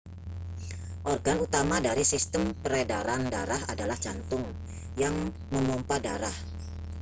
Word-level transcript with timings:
organ 1.13 1.37
utama 1.45 1.77
dari 1.87 2.01
sistem 2.13 2.43
peredaran 2.61 3.21
darah 3.33 3.61
adalah 3.73 3.93
jantung 4.05 4.41
yang 5.03 5.13
memompa 5.53 5.95
darah 6.05 6.33